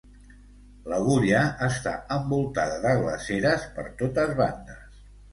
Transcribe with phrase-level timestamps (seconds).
[0.91, 4.97] L'agulla està envoltada de glaceres per totes bandes.